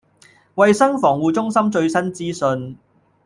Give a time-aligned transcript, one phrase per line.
[0.55, 2.75] 衞生防護中心最新資訊